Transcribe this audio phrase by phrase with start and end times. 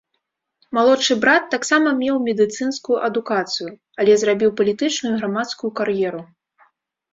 [0.77, 3.69] Малодшы брат таксама меў медыцынскую адукацыю,
[4.01, 6.21] але зрабіў палітычную і грамадскую кар'еру.